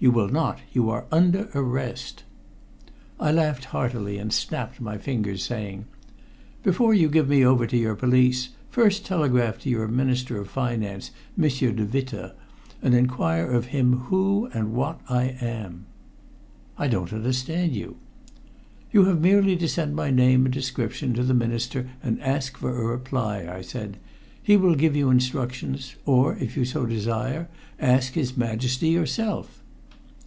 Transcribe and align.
"You 0.00 0.12
will 0.12 0.28
not. 0.28 0.60
You 0.72 0.90
are 0.90 1.06
under 1.10 1.48
arrest." 1.56 2.22
I 3.18 3.32
laughed 3.32 3.64
heartily 3.74 4.16
and 4.18 4.32
snapped 4.32 4.80
my 4.80 4.96
fingers, 4.96 5.42
saying: 5.42 5.86
"Before 6.62 6.94
you 6.94 7.08
give 7.08 7.28
me 7.28 7.44
over 7.44 7.66
to 7.66 7.76
your 7.76 7.96
police, 7.96 8.50
first 8.70 9.04
telegraph 9.04 9.58
to 9.62 9.68
your 9.68 9.88
Minister 9.88 10.40
of 10.40 10.48
Finance, 10.48 11.10
Monsieur 11.36 11.72
de 11.72 11.84
Witte, 11.84 12.32
and 12.80 12.94
inquire 12.94 13.50
of 13.50 13.66
him 13.66 13.98
who 14.02 14.46
and 14.54 14.72
what 14.72 15.00
I 15.08 15.36
am." 15.40 15.86
"I 16.78 16.86
don't 16.86 17.12
understand 17.12 17.74
you." 17.74 17.96
"You 18.92 19.06
have 19.06 19.20
merely 19.20 19.56
to 19.56 19.68
send 19.68 19.96
my 19.96 20.12
name 20.12 20.44
and 20.46 20.54
description 20.54 21.12
to 21.14 21.24
the 21.24 21.34
Minister 21.34 21.88
and 22.04 22.22
ask 22.22 22.56
for 22.56 22.70
a 22.70 22.86
reply," 22.86 23.48
I 23.50 23.62
said. 23.62 23.96
"He 24.40 24.56
will 24.56 24.76
give 24.76 24.94
you 24.94 25.10
instructions 25.10 25.96
or, 26.06 26.36
if 26.36 26.56
you 26.56 26.64
so 26.64 26.86
desire, 26.86 27.48
ask 27.80 28.12
his 28.12 28.36
Majesty 28.36 28.90
yourself." 28.90 29.56